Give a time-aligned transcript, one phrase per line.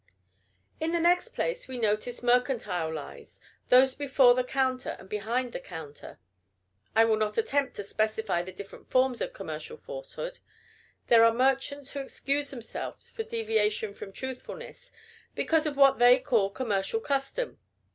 [0.79, 5.59] In the next place we notice mercantile lies, those before the counter and behind the
[5.59, 6.17] counter.
[6.95, 10.39] I will not attempt to specify the different forms of commercial falsehood.
[11.05, 14.91] There are merchants who excuse themselves for deviation from truthfulness
[15.35, 17.59] because of what they call commercial custom.